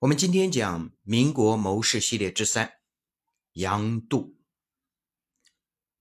[0.00, 2.74] 我们今天讲民国谋士系列之三，
[3.54, 4.36] 杨度。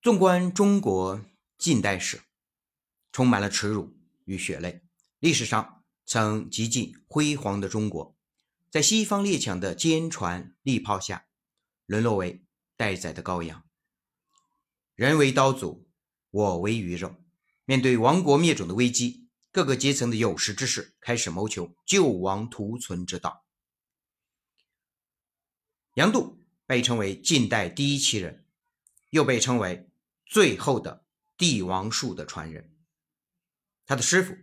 [0.03, 1.25] 纵观中国
[1.57, 2.21] 近代史，
[3.11, 4.83] 充满了耻辱与血泪。
[5.17, 8.15] 历史上曾极尽辉煌的中国，
[8.69, 11.25] 在西方列强的坚船利炮下，
[11.87, 12.45] 沦落为
[12.75, 13.65] 待宰的羔羊。
[14.93, 15.87] 人为刀俎，
[16.29, 17.15] 我为鱼肉。
[17.65, 23.46] 面对亡国灭种的危机，各个阶层的有识之士开始谋求救亡图存之道。
[25.97, 28.45] 杨度被称为近代第一奇人，
[29.09, 29.89] 又被称为
[30.27, 31.03] 最后的
[31.35, 32.71] 帝王术的传人。
[33.83, 34.37] 他的师傅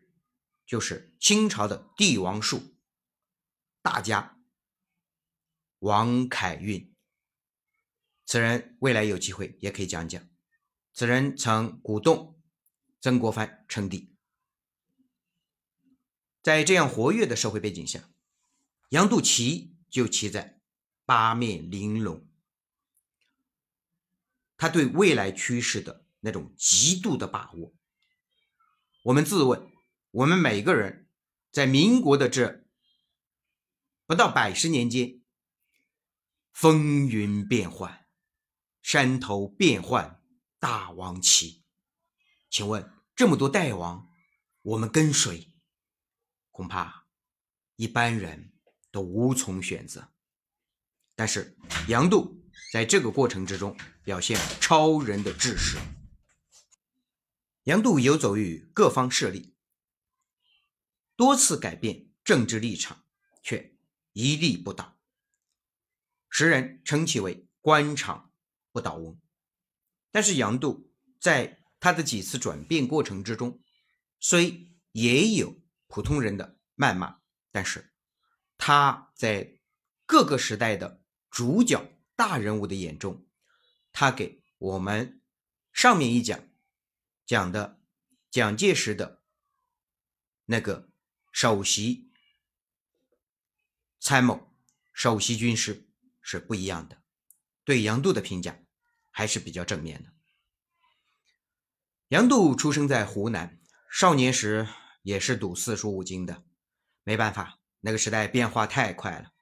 [0.66, 2.74] 就是清朝的帝王术
[3.82, 4.36] 大家
[5.78, 6.92] 王凯运。
[8.26, 10.28] 此人未来有机会也可以讲讲。
[10.92, 12.42] 此人曾鼓动
[13.00, 14.12] 曾国藩称帝。
[16.42, 18.10] 在这样活跃的社会背景下，
[18.88, 20.53] 杨度奇就奇在。
[21.04, 22.26] 八面玲珑，
[24.56, 27.74] 他对未来趋势的那种极度的把握。
[29.04, 29.70] 我们自问，
[30.10, 31.08] 我们每个人
[31.50, 32.64] 在民国的这
[34.06, 35.20] 不到百十年间，
[36.52, 38.06] 风云变幻，
[38.80, 40.22] 山头变幻，
[40.58, 41.64] 大王旗。
[42.48, 44.08] 请问这么多代王，
[44.62, 45.52] 我们跟谁？
[46.50, 47.08] 恐怕
[47.76, 48.54] 一般人
[48.90, 50.13] 都无从选择。
[51.16, 55.78] 但是杨度在这个过程之中表现超人的志识。
[57.64, 59.54] 杨度游走于各方势力，
[61.14, 63.04] 多次改变政治立场，
[63.42, 63.76] 却
[64.12, 64.98] 一立不倒。
[66.28, 68.32] 时人称其为“官场
[68.72, 69.20] 不倒翁”。
[70.10, 73.62] 但是杨度在他的几次转变过程之中，
[74.18, 77.20] 虽也有普通人的谩骂，
[77.52, 77.94] 但是
[78.58, 79.60] 他在
[80.06, 81.03] 各个时代的。
[81.34, 83.26] 主角大人物的眼中，
[83.90, 85.20] 他给我们
[85.72, 86.48] 上面一讲
[87.26, 87.80] 讲的
[88.30, 89.20] 蒋介石的
[90.44, 90.88] 那个
[91.32, 92.12] 首席
[93.98, 94.54] 参谋、
[94.92, 95.90] 首席军师
[96.22, 97.02] 是不一样的。
[97.64, 98.60] 对杨度的评价
[99.10, 100.12] 还是比较正面的。
[102.10, 103.60] 杨度出生在湖南，
[103.90, 104.68] 少年时
[105.02, 106.44] 也是读四书五经的。
[107.02, 109.33] 没办法，那个时代变化太快了。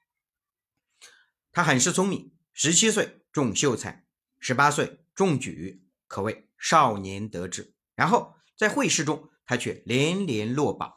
[1.53, 4.07] 他很是聪明，十七岁中秀才，
[4.39, 7.75] 十八岁中举，可谓少年得志。
[7.93, 10.91] 然后在会试中，他却连连落榜。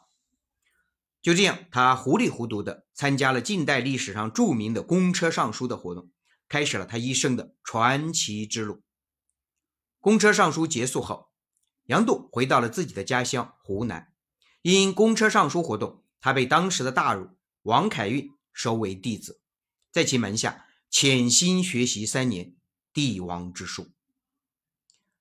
[1.21, 6.11] 就这样，他糊里糊涂的参加了近代历史上著名的公车上书的活动，
[6.49, 8.81] 开始了他一生的传奇之路。
[9.99, 11.29] 公车上书结束后，
[11.83, 14.11] 杨度回到了自己的家乡湖南。
[14.63, 17.29] 因公车上书活动，他被当时的大儒
[17.61, 19.39] 王凯运收为弟子。
[19.91, 22.55] 在其门下潜心学习三年
[22.93, 23.91] 帝王之术。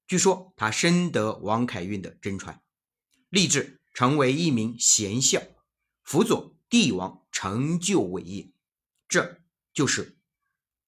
[0.07, 2.63] 据说他深得王凯运的真传，
[3.29, 5.43] 立志成为一名贤孝，
[6.03, 8.51] 辅佐帝王成就伟业。
[9.09, 9.41] 这
[9.73, 10.17] 就是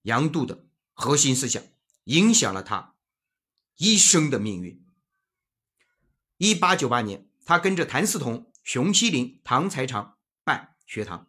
[0.02, 1.62] 杨度的核心思想，
[2.04, 2.94] 影响了他
[3.76, 4.84] 一生的命运。
[6.36, 11.28] 一八九八年，他跟着谭嗣同、熊希龄、唐才常办学堂，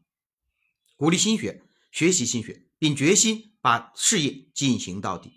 [0.95, 1.63] 鼓励新学。
[1.91, 5.33] 学习心学，并决心把事业进行到底。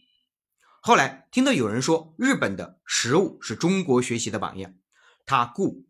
[0.80, 4.74] 后来听到有人说日本的食物是中国学习的榜样，
[5.24, 5.88] 他故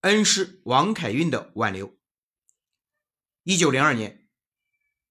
[0.00, 1.96] 恩师王凯运的挽留。
[3.42, 4.28] 一九零二年，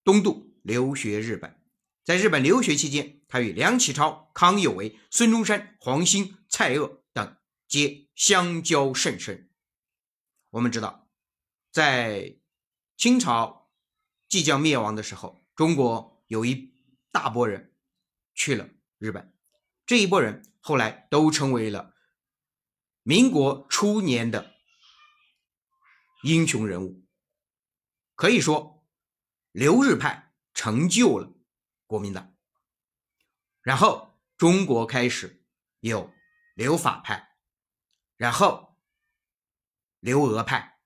[0.03, 1.61] 东渡留学日本，
[2.03, 9.49] 在日本留学期间，他与梁启超、康有为、孙中山、黄兴、蔡锷等皆相交甚深。
[10.49, 11.07] 我们知道，
[11.71, 12.37] 在
[12.97, 13.62] 清朝。
[14.33, 16.73] 即将灭亡的时候，中国有一
[17.11, 17.77] 大波人
[18.33, 18.67] 去了
[18.97, 19.31] 日本，
[19.85, 21.93] 这一波人后来都成为了
[23.03, 24.55] 民国初年的
[26.23, 27.05] 英雄人物，
[28.15, 28.83] 可以说
[29.51, 31.31] 留日派成就了
[31.85, 32.35] 国民党。
[33.61, 35.45] 然后中国开始
[35.81, 36.11] 有
[36.55, 37.37] 留法派，
[38.17, 38.79] 然后
[39.99, 40.79] 留俄派，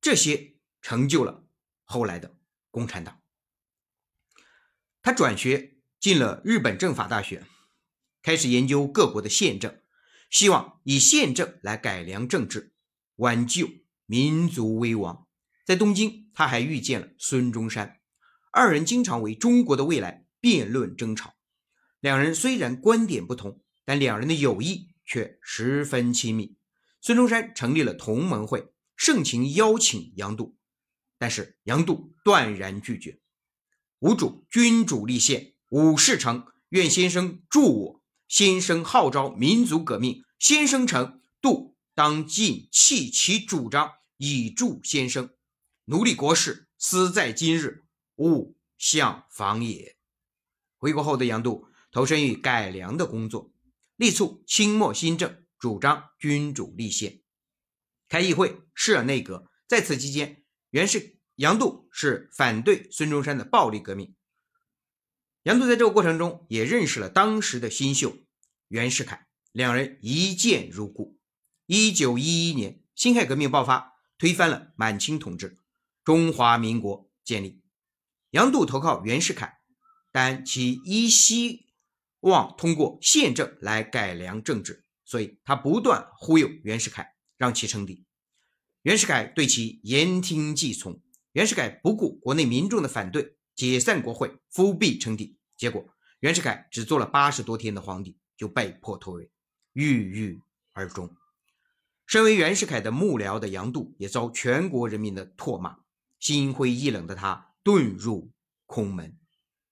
[0.00, 1.46] 这些成就了
[1.84, 2.39] 后来的。
[2.70, 3.20] 共产党，
[5.02, 7.44] 他转学进了日本政法大学，
[8.22, 9.80] 开始研究各国的宪政，
[10.30, 12.72] 希望以宪政来改良政治，
[13.16, 13.68] 挽救
[14.06, 15.26] 民族危亡。
[15.66, 18.00] 在东京，他还遇见了孙中山，
[18.52, 21.34] 二人经常为中国的未来辩论争吵。
[22.00, 26.56] 两人虽然观点不同，但两人的友谊却十分亲密。
[27.00, 30.58] 孙中山成立了同盟会，盛情邀请杨度。
[31.20, 33.20] 但是杨度断然拒绝。
[33.98, 38.02] 吾主君主立宪，武士成，愿先生助我。
[38.26, 45.28] 先生号召民族革命，先生成，度当尽弃其主张，以助先生。
[45.84, 47.84] 奴隶国事，思在今日，
[48.16, 49.98] 勿相妨也。
[50.78, 53.52] 回国后的杨度投身于改良的工作，
[53.96, 57.20] 力促清末新政，主张君主立宪，
[58.08, 59.50] 开议会，设内阁。
[59.68, 60.39] 在此期间，
[60.70, 64.14] 袁世杨度是反对孙中山的暴力革命。
[65.42, 68.18] 杨度在这个过程中也认识了当时的新秀
[68.68, 71.18] 袁世凯，两人一见如故。
[71.66, 75.58] 一九一一年，辛亥革命爆发，推翻了满清统治，
[76.04, 77.60] 中华民国建立。
[78.30, 79.58] 杨度投靠袁世凯，
[80.12, 81.66] 但其依希
[82.20, 88.04] 望通过宪政来改良政治，所以他不断忽悠袁世凯，让其称帝。
[88.82, 91.00] 袁世凯对其言听计从，
[91.32, 93.36] 袁世凯不顾国内民众的反对。
[93.54, 95.84] 解散国会，复辟称帝，结果
[96.20, 99.30] 袁世凯只做了八十多天的皇帝，就被迫退位，
[99.74, 100.40] 郁郁
[100.72, 101.14] 而终。
[102.06, 105.76] 身为袁世凯的幕僚的杨度也遭全国人民的唾骂，
[106.18, 108.30] 心灰意冷的他遁入
[108.64, 109.18] 空门，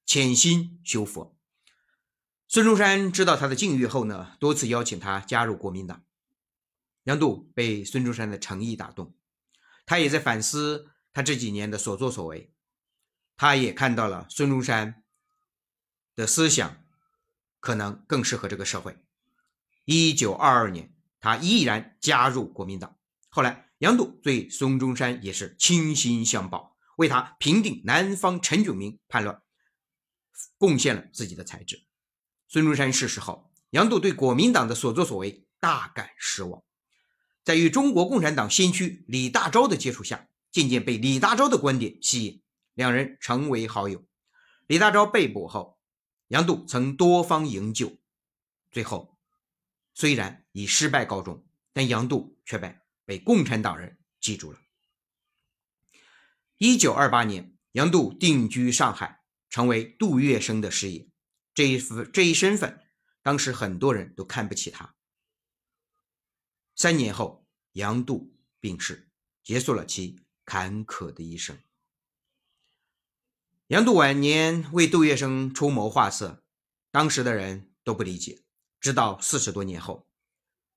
[0.05, 1.35] 潜心修佛。
[2.47, 6.05] 孙中山知道他的境遇后呢，多次邀请他加入国民党。
[7.05, 9.15] 杨度被孙中山的诚意打动，
[9.87, 12.53] 他也在反思他这几年的所作所为。
[13.37, 15.05] 他也看到了孙中山
[16.17, 16.85] 的思想
[17.61, 18.99] 可能更适合这个社会。
[19.85, 22.99] 一九二二年，他毅然加入国民党。
[23.29, 29.41] 后来，杨度对孙中山也是倾心相报，为他平定南方陈炯明叛乱
[30.59, 31.87] 贡献了自己的才智。
[32.49, 36.63] 孙中山逝世后，杨度对国民党的所作所为大感失望，
[37.49, 42.43] 在与中国共产党先驱李大钊的接触下，渐渐被李大钊的观点吸引。
[42.75, 44.05] 两人成为好友。
[44.67, 45.79] 李大钊被捕后，
[46.27, 47.97] 杨度曾多方营救，
[48.71, 49.17] 最后
[49.95, 51.43] 虽然以失败告终，
[51.73, 54.59] 但杨度却被被共产党人记住了。
[56.59, 61.09] 一九二八年，杨度定居上海，成为杜月笙的师爷。
[61.55, 61.81] 这一
[62.13, 62.79] 这一身份，
[63.23, 64.97] 当时很多人都看不起他。
[66.81, 69.09] 三年后，杨度病逝，
[69.43, 71.59] 结束了其坎坷的一生。
[73.67, 76.45] 杨度晚年为杜月笙出谋划策，
[76.93, 78.45] 当时的人都不理解。
[78.79, 80.07] 直到四十多年后，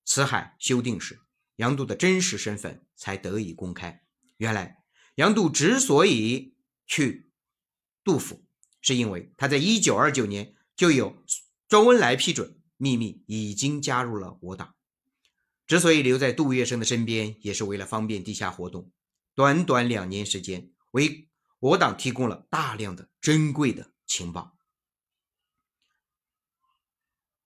[0.04, 1.20] 辞海修订时，
[1.58, 4.04] 杨度的真实身份才得以公开。
[4.38, 4.84] 原来，
[5.18, 6.56] 杨度之所以
[6.88, 7.30] 去
[8.04, 8.44] 杜甫，
[8.82, 11.24] 是因为他在一九二九年就有
[11.68, 14.74] 周恩来批准，秘密已经加入了我党。
[15.72, 18.92] 之所以留在杜月笙的身边，也是为了方便地下活动。
[19.36, 21.30] 短短两年时间，为
[21.60, 24.58] 我党提供了大量的珍贵的情报。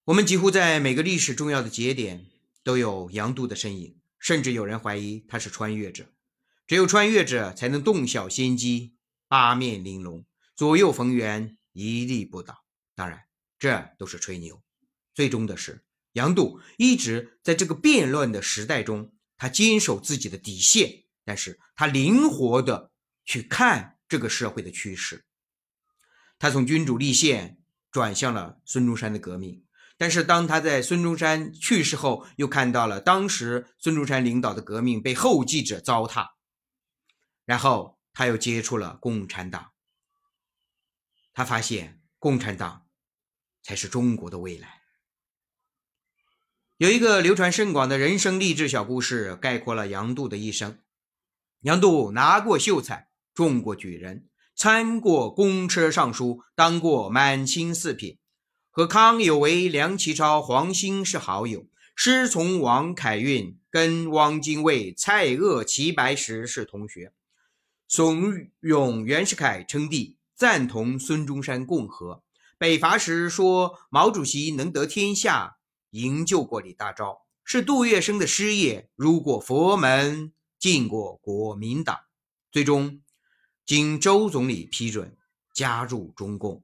[0.06, 2.26] 我们几乎在每个历史重要的节点
[2.64, 6.12] 都有杨度的身影，甚至有人怀疑他是穿越者。
[6.66, 8.96] 只有穿越者才能洞晓先机，
[9.28, 10.26] 八面玲珑，
[10.56, 12.64] 左右逢源，一立不倒。
[12.96, 13.26] 当然，
[13.60, 14.64] 这都是吹牛。
[15.14, 15.85] 最终的是，
[16.16, 22.92] 杨度一直在这个变乱的时代中，他坚守自己的底线，但是他灵活的
[23.24, 23.94] 去看。
[24.08, 25.26] 这个社会的趋势，
[26.38, 27.58] 他从君主立宪
[27.90, 29.66] 转向了孙中山的革命，
[29.98, 36.34] 但是当他在孙中山去世后，又看到了当时孙中山领导的革命被后继者糟蹋，
[37.46, 39.72] 然后他又接触了共产党，
[41.34, 42.86] 他发现共产党
[43.64, 44.85] 才是中国的未来。
[46.78, 50.78] 有一个流传甚广的人生励志小故事，概括了杨度的一生。
[51.62, 53.08] 杨度拿过秀才。
[53.34, 58.18] 中过举人，参过公车尚书，当过满清四品，
[58.70, 61.66] 和康有为、梁启超、黄兴是好友，
[61.96, 67.14] 师从王凯运，跟汪精卫、蔡锷、齐白石是同学，
[67.88, 72.24] 怂恿袁世凯称帝，赞同孙中山共和。
[72.58, 75.55] 北伐时说毛主席能得天下，
[75.96, 82.02] 营救过李大钊，是杜月笙的师爷，入过佛门，进过国民党，
[82.52, 83.02] 最终。
[83.66, 85.18] 经周总理批准
[85.54, 86.64] 加入中共。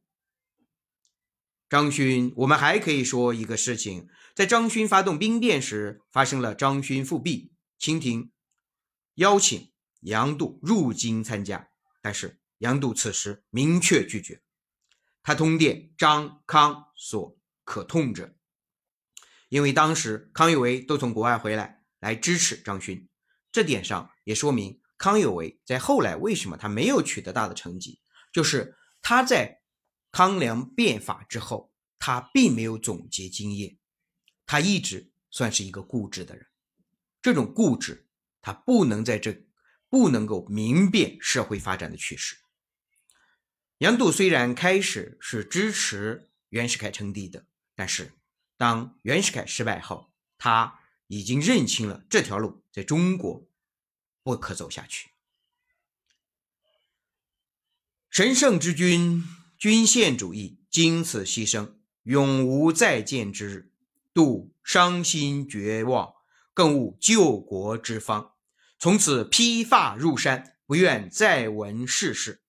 [1.70, 7.54] 张勋，我们还可以说一个事情：在张勋发动兵变时，发生了张勋复辟。
[7.80, 8.32] 清廷
[9.16, 9.72] 邀请
[10.02, 11.70] 杨度入京参加，
[12.02, 14.44] 但是杨度此时明确拒绝。
[15.24, 18.36] 他通电张康所可痛者，
[19.52, 23.10] 因为当时康有为都从国外回来来支持张勋，
[23.52, 24.80] 这点上也说明。
[24.98, 28.00] 康有为在后来为什么他没有取得大的成绩，
[28.32, 29.62] 就是他在
[30.10, 33.78] 康梁变法之后，他并没有总结经验，
[34.46, 36.48] 他一直算是一个固执的人。
[37.22, 38.08] 这种固执，
[38.42, 39.46] 他不能在这
[39.90, 42.38] 不能够明辨社会发展的趋势。
[43.80, 48.14] 杨度虽然开始是支持袁世凯称帝的，但是
[48.62, 53.50] 当袁世凯失败后，他已经认清了这条路在中国。
[54.22, 55.10] 不可走下去。
[58.12, 59.24] 神圣之君，
[59.58, 63.72] 君宪主义，经此牺牲，永无再见之日。
[64.14, 66.14] 度伤心绝望，
[66.54, 68.36] 更无救国之方。
[68.78, 72.44] 从此披发入山，不愿再闻世事。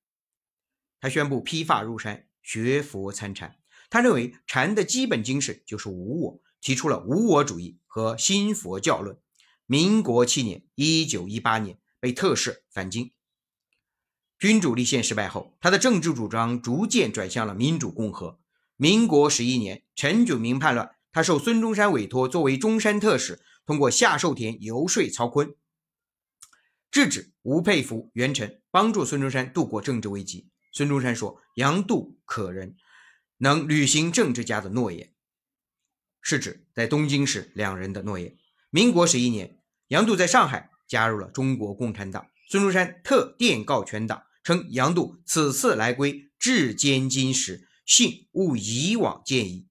[1.00, 3.61] 他宣布披发入山，学佛参禅。
[3.92, 9.18] 他认为禅的基本精神就是无我，提出了无我主义和新佛教论。
[9.66, 13.12] 民国七年（一九一八年），被特赦返京。
[14.38, 18.40] 君主立宪失败后，他的政治主张逐渐转向了民主共和。
[18.76, 25.56] 民国十一年，陈炯明叛乱，他受孙中山委托，作为中山特使，通过夏寿田游说曹锟，
[26.90, 30.48] 制止吴佩孚、袁成，帮助孙中山度过政治危机。
[30.72, 32.74] 孙中山说：“杨度可人，
[33.42, 35.12] 能履行政治家的诺言。”
[36.22, 38.36] 是指在东京时两人的诺言。
[38.70, 39.58] 民国十一年。
[39.88, 49.68] 杨度在上海加入了中国共产党，孙中山特电告全党，称杨度此次来归至监金石，幸勿以往见矣。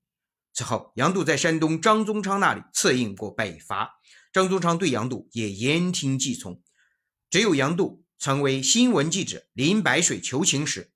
[0.54, 3.96] 此后，杨度在山东张宗昌那里策应过北伐，
[4.32, 6.62] 张宗昌对杨度也言听计从。
[7.32, 10.92] 只有杨度成为新闻记者林白水求情时，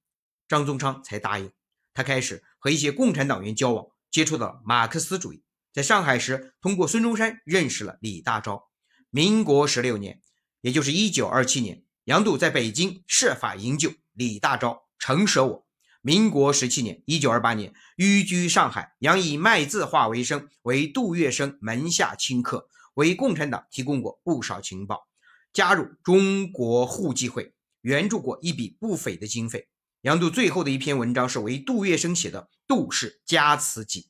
[0.47, 1.51] 张宗昌才答应。
[1.95, 5.41] 他开始和一些共产党员交往，接触到了马克思主义。
[5.73, 8.63] 在上海时，通过孙中山认识了李大钊。
[9.09, 10.21] 民国十六年，
[10.59, 15.65] 也就是一九二七年，杨度在北京设法营救李大钊，成舍我。
[16.01, 25.07] 民国十七年，一九二八年，寓居上海，杨以卖字画为生，为杜月笙门下亲客，为共产党提供过不少情报。
[25.53, 29.69] 加入中国互济会，援助过一笔不菲的经费。
[30.05, 34.01] 杨度最后的一篇文章是为杜月笙写的《杜氏家词集》。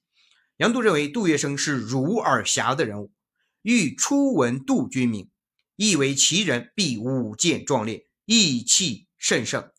[0.57, 3.13] 杨度认为杜月笙是儒而侠的人物。
[3.61, 5.29] 欲初闻杜君名，
[5.77, 9.71] 亦为其人必武健壮烈，意气甚盛。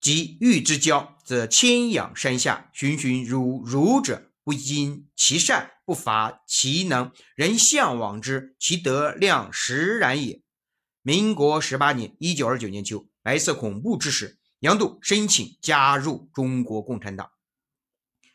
[0.00, 10.42] 及欲之交，则千仰山下，循循如儒者，不因其善，不乏其能，人向往之，其德量实然也。
[11.02, 17.30] 民国十八年（一九二九年秋），白色恐怖之时，杨度申请加入中国共产党，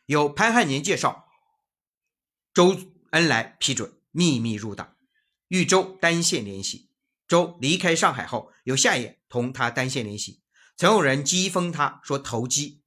[0.05, 1.27] 由潘汉年介绍，
[2.53, 2.77] 周
[3.09, 3.93] 恩来批准。
[4.17, 4.95] 秘密入党，
[5.49, 6.89] 与周单线联系。
[7.27, 10.41] 周离开上海后，有夏衍同他单线联系，
[10.77, 12.81] 曾有人讥讽他说投机，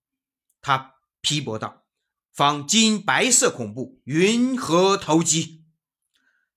[0.62, 1.84] 他批驳道
[2.32, 5.66] ：“方今白色恐怖，云何投机？”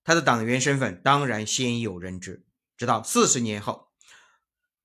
[0.06, 2.46] 他的党员身份当然鲜有人知。
[2.78, 3.92] 直到四十年后，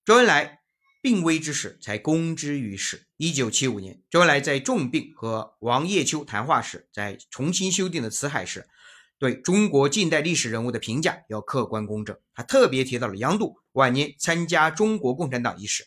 [0.04, 0.64] 周恩来
[1.06, 3.06] 病危之时才公之于世。
[3.16, 8.68] 一九七五年，周恩来在重病和王叶秋谈话时，在重新修订的辞海时。
[9.16, 12.18] 对中国近代历史人物的评价要客观公正。
[12.34, 15.86] 他特别提到了杨度晚年参加中国共产党一事。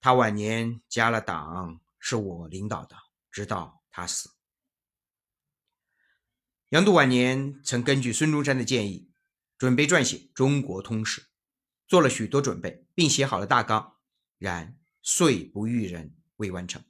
[0.00, 2.96] 他晚年加了党，是我领导的，
[3.30, 4.30] 直到他死。
[6.70, 9.10] 杨度晚年曾根据孙中山的建议，
[9.58, 11.20] 准备撰写《中国通史》，
[11.86, 13.95] 做了许多准备，并写好了大纲，
[14.38, 16.82] 然岁不遇人，未完成。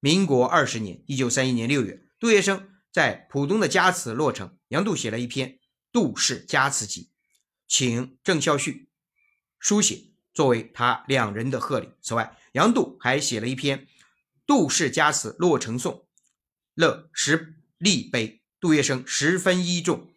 [0.00, 2.66] 民国二十年（一九三一年六月），杜月笙。
[2.92, 5.48] 在浦东的家祠落成，杨度写了一篇
[5.92, 7.02] 《杜氏家祠集》，
[7.68, 8.88] 请郑孝胥
[9.60, 11.90] 书写，作为他两人的贺礼。
[12.02, 13.86] 此外，杨度还写了一篇
[14.44, 15.94] 《杜氏家祠落成颂》，
[16.74, 18.42] 乐石立碑。
[18.58, 20.12] 杜月笙十分依重，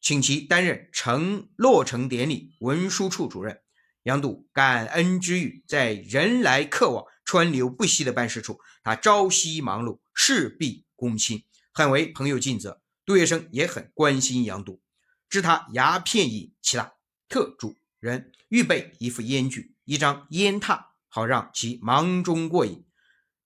[0.00, 3.60] 请其担任成落成典礼文书处主任。
[4.04, 11.42] 杨度感恩之余，在人来客往、川流不息的办事处，他朝夕忙碌，事必躬亲。
[11.72, 14.82] 很为朋友尽责，杜月笙也很关心杨度，
[15.30, 16.92] 知他牙片瘾其大，
[17.30, 22.84] 特嘱人预备一副烟具，一张烟榻，好让其忙中过瘾。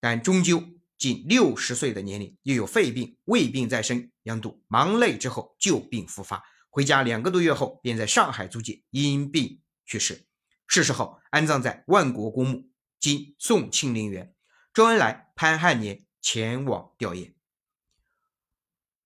[0.00, 0.62] 但终究
[0.99, 10.25] 近六十岁的年龄，又有肺病、胃病在身，杨度忙累之后旧病复发，回家两个多月后，便在上海租界因病去世。
[10.69, 12.71] 逝世后安葬在万国公墓，
[13.01, 14.37] 今宋庆龄园。
[14.75, 17.35] 周恩来、潘汉年前往吊唁。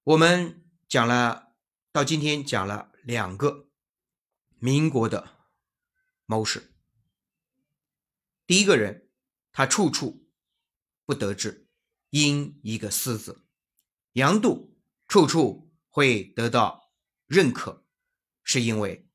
[0.02, 1.54] 我们讲了，
[1.92, 3.68] 到今天讲了两个
[4.58, 5.46] 民国的
[6.26, 6.74] 谋士。
[8.44, 9.08] 第一个人，
[9.52, 10.28] 他处处
[11.06, 11.68] 不得志，
[12.10, 13.46] 因一个“私”字。
[14.14, 14.76] 杨度
[15.06, 16.92] 处处会得到
[17.26, 17.86] 认可，
[18.42, 19.08] 是因为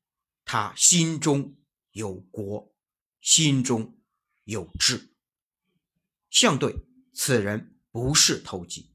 [0.46, 1.58] 他心中
[1.92, 2.74] 有国，
[3.20, 3.98] 心中
[4.44, 5.14] 有志。
[6.30, 8.92] 相对，此人不是投机，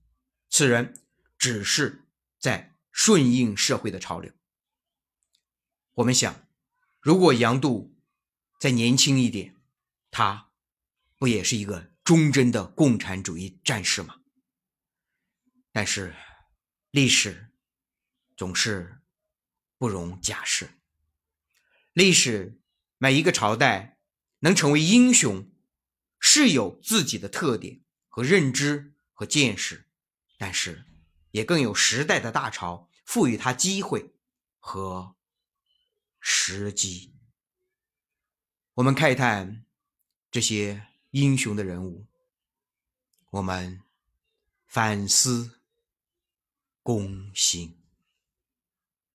[0.50, 1.06] 此人
[1.38, 2.08] 只是
[2.40, 4.32] 在顺应社会的潮流。
[5.94, 6.48] 我们想，
[7.00, 7.96] 如果杨度
[8.60, 9.56] 再年轻一点，
[10.10, 10.52] 他
[11.18, 14.22] 不也是一个忠贞的共产主义战士吗？
[15.72, 16.16] 但是，
[16.92, 17.52] 历史
[18.38, 19.02] 总是
[19.78, 20.70] 不容假设。
[21.94, 22.62] 历史
[23.04, 24.00] 每一个朝代
[24.40, 25.52] 能成为英雄，
[26.22, 29.90] 是有自己的特点和认知和见识，
[30.38, 30.86] 但是
[31.32, 34.16] 也更有时代的大潮赋予他机会
[34.58, 35.18] 和
[36.22, 37.14] 时机。
[38.76, 39.66] 我们看一看
[40.32, 42.08] 这些英雄的人物，
[43.32, 43.82] 我们
[44.66, 45.60] 反思。
[46.82, 47.83] 公心。